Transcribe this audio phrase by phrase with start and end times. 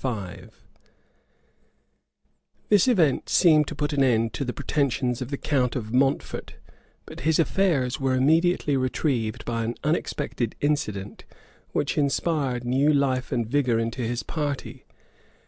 [0.00, 5.92] {1342.} This event seemed to put an end to the pretensions of the count of
[5.92, 6.54] Mountfort;
[7.04, 11.24] but his affairs were immediately retrieved by an unexpected incident,
[11.72, 14.86] which inspired new life and vigor into his party.